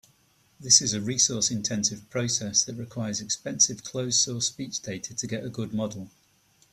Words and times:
This 0.59 0.81
is 0.81 0.95
a 0.95 0.99
resource-intensive 0.99 2.09
process 2.09 2.63
that 2.65 2.73
requires 2.73 3.21
expensive 3.21 3.83
closed-source 3.83 4.47
speech 4.47 4.81
data 4.81 5.13
to 5.13 5.27
get 5.27 5.43
a 5.43 5.49
good 5.49 5.75
model. 5.75 6.09